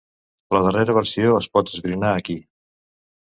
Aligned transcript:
La 0.55 0.61
darrera 0.67 0.95
versió 0.97 1.35
es 1.41 1.49
pot 1.57 1.71
esbrinar 1.75 2.13
aquí. 2.15 2.39